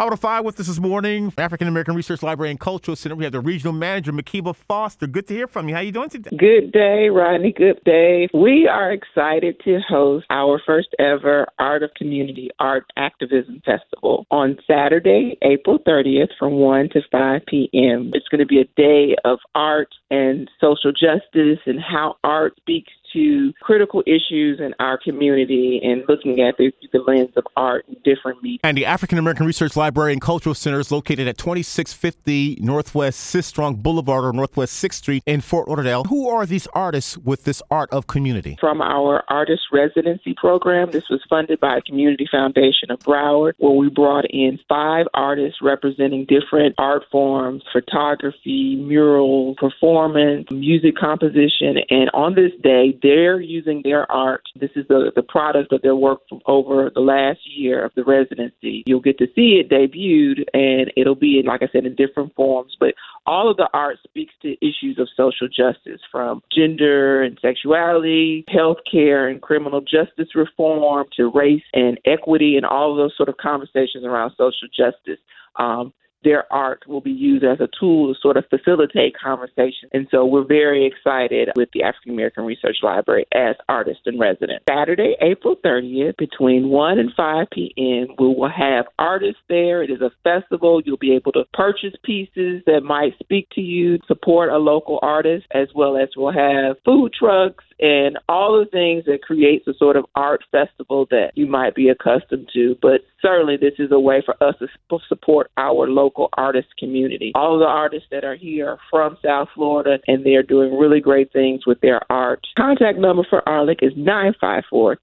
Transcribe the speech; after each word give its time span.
Out 0.00 0.12
of 0.12 0.20
five 0.20 0.44
with 0.44 0.60
us 0.60 0.68
this 0.68 0.78
morning, 0.78 1.32
African 1.36 1.66
American 1.66 1.96
Research 1.96 2.22
Library 2.22 2.52
and 2.52 2.60
Cultural 2.60 2.94
Center. 2.94 3.16
We 3.16 3.24
have 3.24 3.32
the 3.32 3.40
regional 3.40 3.72
manager, 3.72 4.12
Makeba 4.12 4.54
Foster. 4.54 5.08
Good 5.08 5.26
to 5.26 5.34
hear 5.34 5.48
from 5.48 5.68
you. 5.68 5.74
How 5.74 5.80
you 5.80 5.90
doing 5.90 6.08
today? 6.08 6.30
Good 6.36 6.70
day, 6.70 7.08
Rodney. 7.08 7.52
Good 7.52 7.82
day. 7.84 8.28
We 8.32 8.68
are 8.68 8.92
excited 8.92 9.60
to 9.64 9.80
host 9.88 10.24
our 10.30 10.62
first 10.64 10.94
ever 11.00 11.48
Art 11.58 11.82
of 11.82 11.90
Community 11.94 12.48
Art 12.60 12.84
Activism 12.96 13.60
Festival 13.64 14.24
on 14.30 14.56
Saturday, 14.68 15.36
April 15.42 15.80
30th 15.80 16.30
from 16.38 16.52
1 16.52 16.90
to 16.90 17.00
5 17.10 17.40
p.m. 17.48 18.12
It's 18.14 18.28
going 18.28 18.38
to 18.38 18.46
be 18.46 18.60
a 18.60 18.68
day 18.76 19.16
of 19.24 19.40
art 19.56 19.92
and 20.12 20.48
social 20.60 20.92
justice 20.92 21.58
and 21.66 21.80
how 21.80 22.18
art 22.22 22.54
speaks 22.58 22.92
to 23.12 23.52
critical 23.60 24.02
issues 24.06 24.60
in 24.60 24.74
our 24.78 24.98
community 24.98 25.80
and 25.82 26.02
looking 26.08 26.40
at 26.40 26.56
the, 26.56 26.72
the 26.92 26.98
lens 27.00 27.30
of 27.36 27.44
art 27.56 27.86
and 27.88 27.96
different 28.02 28.42
media. 28.42 28.58
And 28.62 28.76
the 28.76 28.86
African 28.86 29.18
American 29.18 29.46
Research 29.46 29.76
Library 29.76 30.12
and 30.12 30.20
Cultural 30.20 30.54
Center 30.54 30.80
is 30.80 30.90
located 30.90 31.28
at 31.28 31.38
2650 31.38 32.58
Northwest 32.60 33.34
Sistrunk 33.34 33.82
Boulevard 33.82 34.24
or 34.24 34.32
Northwest 34.32 34.82
6th 34.82 34.94
Street 34.94 35.22
in 35.26 35.40
Fort 35.40 35.68
Lauderdale. 35.68 36.04
Who 36.04 36.28
are 36.28 36.46
these 36.46 36.66
artists 36.68 37.16
with 37.18 37.44
this 37.44 37.62
art 37.70 37.90
of 37.92 38.06
community? 38.06 38.56
From 38.60 38.80
our 38.80 39.24
artist 39.28 39.62
residency 39.72 40.34
program, 40.34 40.90
this 40.90 41.08
was 41.08 41.20
funded 41.28 41.60
by 41.60 41.78
a 41.78 41.82
Community 41.82 42.26
Foundation 42.30 42.90
of 42.90 42.98
Broward, 43.00 43.52
where 43.58 43.72
we 43.72 43.88
brought 43.88 44.24
in 44.30 44.58
five 44.68 45.06
artists 45.14 45.60
representing 45.62 46.26
different 46.26 46.74
art 46.78 47.04
forms 47.10 47.62
photography, 47.72 48.76
murals, 48.76 49.56
performance, 49.58 50.50
music 50.50 50.96
composition. 50.96 51.78
And 51.90 52.10
on 52.14 52.34
this 52.34 52.52
day, 52.62 52.97
they're 53.02 53.40
using 53.40 53.82
their 53.84 54.10
art. 54.10 54.42
This 54.58 54.70
is 54.76 54.86
the, 54.88 55.12
the 55.14 55.22
product 55.22 55.72
of 55.72 55.82
their 55.82 55.96
work 55.96 56.20
from 56.28 56.40
over 56.46 56.90
the 56.94 57.00
last 57.00 57.40
year 57.44 57.84
of 57.84 57.92
the 57.94 58.04
residency. 58.04 58.82
You'll 58.86 59.00
get 59.00 59.18
to 59.18 59.26
see 59.34 59.60
it 59.60 59.68
debuted, 59.68 60.44
and 60.54 60.92
it'll 60.96 61.14
be, 61.14 61.42
like 61.46 61.62
I 61.62 61.68
said, 61.72 61.86
in 61.86 61.94
different 61.94 62.34
forms. 62.34 62.76
But 62.78 62.94
all 63.26 63.50
of 63.50 63.56
the 63.56 63.68
art 63.72 63.98
speaks 64.06 64.32
to 64.42 64.56
issues 64.60 64.98
of 64.98 65.08
social 65.16 65.48
justice 65.48 66.00
from 66.10 66.42
gender 66.54 67.22
and 67.22 67.38
sexuality, 67.40 68.44
healthcare 68.48 69.30
and 69.30 69.40
criminal 69.40 69.80
justice 69.80 70.34
reform 70.34 71.06
to 71.16 71.30
race 71.34 71.62
and 71.72 71.98
equity 72.04 72.56
and 72.56 72.64
all 72.64 72.92
of 72.92 72.98
those 72.98 73.16
sort 73.16 73.28
of 73.28 73.36
conversations 73.36 74.04
around 74.04 74.30
social 74.30 74.68
justice. 74.76 75.20
Um, 75.56 75.92
their 76.24 76.50
art 76.52 76.84
will 76.86 77.00
be 77.00 77.10
used 77.10 77.44
as 77.44 77.60
a 77.60 77.68
tool 77.78 78.12
to 78.12 78.20
sort 78.20 78.36
of 78.36 78.44
facilitate 78.48 79.14
conversation. 79.16 79.88
And 79.92 80.08
so 80.10 80.24
we're 80.24 80.44
very 80.44 80.86
excited 80.86 81.50
with 81.56 81.68
the 81.72 81.82
African 81.82 82.12
American 82.12 82.44
Research 82.44 82.78
Library 82.82 83.26
as 83.34 83.56
artist 83.68 84.00
in 84.06 84.18
residence. 84.18 84.62
Saturday, 84.68 85.16
April 85.20 85.56
30th, 85.64 86.16
between 86.16 86.68
1 86.68 86.98
and 86.98 87.12
5 87.16 87.46
p.m., 87.52 88.14
we 88.18 88.26
will 88.26 88.50
have 88.50 88.86
artists 88.98 89.40
there. 89.48 89.82
It 89.82 89.90
is 89.90 90.00
a 90.00 90.10
festival. 90.24 90.82
You'll 90.84 90.96
be 90.96 91.14
able 91.14 91.32
to 91.32 91.44
purchase 91.52 91.94
pieces 92.02 92.62
that 92.66 92.82
might 92.82 93.18
speak 93.20 93.48
to 93.54 93.60
you, 93.60 93.98
support 94.06 94.50
a 94.50 94.58
local 94.58 94.98
artist, 95.02 95.46
as 95.52 95.68
well 95.74 95.96
as 95.96 96.08
we'll 96.16 96.32
have 96.32 96.76
food 96.84 97.12
trucks 97.18 97.64
and 97.80 98.18
all 98.28 98.58
the 98.58 98.66
things 98.66 99.04
that 99.06 99.22
creates 99.22 99.66
a 99.66 99.74
sort 99.74 99.96
of 99.96 100.04
art 100.14 100.42
festival 100.50 101.06
that 101.10 101.32
you 101.34 101.46
might 101.46 101.74
be 101.74 101.88
accustomed 101.88 102.48
to. 102.54 102.76
But 102.80 103.02
certainly, 103.22 103.56
this 103.56 103.74
is 103.78 103.90
a 103.92 104.00
way 104.00 104.22
for 104.24 104.34
us 104.42 104.54
to 104.60 104.68
support 105.08 105.50
our 105.56 105.88
local 105.88 106.28
artist 106.34 106.68
community. 106.78 107.32
All 107.34 107.58
the 107.58 107.66
artists 107.66 108.08
that 108.10 108.24
are 108.24 108.36
here 108.36 108.70
are 108.70 108.78
from 108.90 109.16
South 109.24 109.48
Florida, 109.54 109.98
and 110.06 110.24
they're 110.24 110.42
doing 110.42 110.78
really 110.78 111.00
great 111.00 111.32
things 111.32 111.66
with 111.66 111.80
their 111.80 112.00
art. 112.10 112.46
Contact 112.56 112.98
number 112.98 113.24
for 113.28 113.48
ARLIC 113.48 113.78
is 113.82 113.92
954 113.96 114.98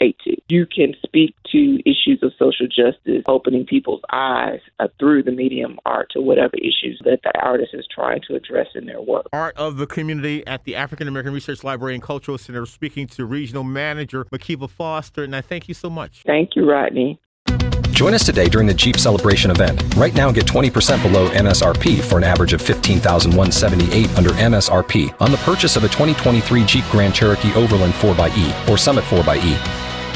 357 0.00 0.40
6282. 0.40 0.42
You 0.48 0.66
can 0.66 0.94
speak 1.02 1.34
to 1.52 1.78
issues 1.88 2.22
of 2.22 2.32
social 2.38 2.66
justice, 2.66 3.22
opening 3.26 3.66
people's 3.66 4.02
eyes 4.12 4.60
uh, 4.78 4.88
through 4.98 5.22
the 5.22 5.30
medium 5.30 5.78
art 5.84 6.10
to 6.12 6.20
whatever 6.20 6.56
issues 6.56 7.00
that 7.04 7.20
the 7.22 7.32
artist 7.40 7.74
is 7.74 7.86
trying 7.92 8.20
to 8.28 8.34
address 8.34 8.66
in 8.74 8.86
their 8.86 9.00
work. 9.00 9.26
Art 9.32 9.56
of 9.56 9.76
the 9.76 9.86
community 9.86 10.46
at 10.46 10.64
the 10.64 10.76
African 10.76 11.08
American 11.08 11.32
Research 11.32 11.64
Library 11.64 11.94
and 11.94 12.02
Cultural 12.02 12.38
Center, 12.38 12.66
speaking 12.66 13.06
to 13.08 13.24
Regional 13.24 13.64
Manager 13.64 14.24
Makeba 14.26 14.68
Foster. 14.68 15.24
And 15.24 15.36
I 15.36 15.40
thank 15.40 15.68
you 15.68 15.74
so 15.74 15.90
much. 15.90 16.22
Thank 16.26 16.56
you, 16.56 16.68
Rodney. 16.68 17.20
Join 17.90 18.14
us 18.14 18.24
today 18.24 18.48
during 18.48 18.66
the 18.66 18.72
Jeep 18.72 18.96
Celebration 18.96 19.50
event. 19.50 19.82
Right 19.94 20.14
now, 20.14 20.32
get 20.32 20.46
20% 20.46 21.02
below 21.02 21.28
MSRP 21.30 22.00
for 22.00 22.16
an 22.16 22.24
average 22.24 22.54
of 22.54 22.62
15178 22.62 24.16
under 24.16 24.30
MSRP 24.30 25.14
on 25.20 25.30
the 25.30 25.36
purchase 25.38 25.76
of 25.76 25.84
a 25.84 25.88
2023 25.88 26.64
Jeep 26.64 26.84
Grand 26.90 27.14
Cherokee 27.14 27.52
Overland 27.52 27.92
4xE 27.92 28.68
or 28.70 28.78
Summit 28.78 29.04
4xE. 29.04 29.79